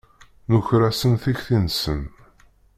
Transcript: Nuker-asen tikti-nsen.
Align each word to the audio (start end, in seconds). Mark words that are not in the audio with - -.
Nuker-asen 0.49 1.13
tikti-nsen. 1.21 2.01